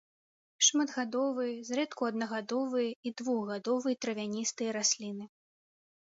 Шматгадовыя, 0.67 1.51
зрэдку 1.67 2.07
аднагадовыя 2.07 2.97
і 3.11 3.13
двухгадовыя 3.23 4.01
травяністыя 4.07 4.69
расліны. 4.81 5.25